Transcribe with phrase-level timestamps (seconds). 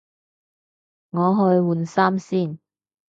[0.03, 0.03] 我
[1.51, 2.57] 去換衫先